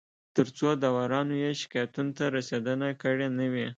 [0.35, 3.67] تر څو داورانو یې شکایتونو ته رسېدنه کړې نه وي